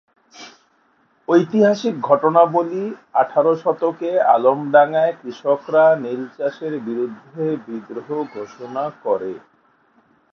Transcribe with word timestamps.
ঐতিহাসিক 1.27 1.95
ঘটনাবলি 2.01 2.83
আঠারো 3.13 3.53
শতকে 3.55 4.11
আলমডাঙ্গায় 4.35 5.13
কৃষকরা 5.21 5.85
নীলচাষের 6.03 6.73
বিরুদ্ধে 6.87 7.43
বিদ্রোহ 7.65 8.07
ঘোষণা 8.35 8.85
করে। 9.03 9.31